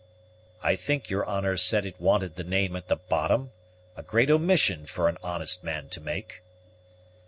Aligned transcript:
"I 0.63 0.75
think 0.75 1.11
your 1.11 1.23
honor 1.25 1.57
said 1.57 1.85
it 1.85 2.01
wanted 2.01 2.35
the 2.35 2.43
name 2.43 2.75
at 2.75 2.87
the 2.87 2.95
bottom; 2.95 3.51
a 3.95 4.01
great 4.01 4.31
omission 4.31 4.87
for 4.87 5.07
an 5.07 5.19
honest 5.21 5.63
man 5.63 5.89
to 5.89 6.01
make." 6.01 6.41